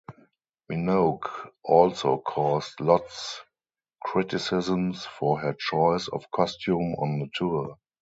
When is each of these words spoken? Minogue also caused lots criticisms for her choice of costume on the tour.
Minogue 0.67 1.29
also 1.63 2.17
caused 2.17 2.79
lots 2.79 3.39
criticisms 4.03 5.05
for 5.05 5.39
her 5.39 5.53
choice 5.53 6.07
of 6.07 6.25
costume 6.31 6.95
on 6.95 7.19
the 7.19 7.27
tour. 7.35 7.77